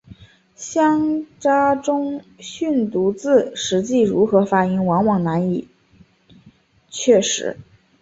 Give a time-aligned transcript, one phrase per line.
[0.55, 5.67] 乡札中的训读字实际如何发音往往难以
[6.89, 7.55] 确知。